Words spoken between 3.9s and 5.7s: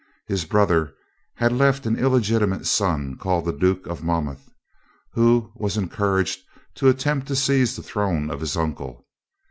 Monmouth, who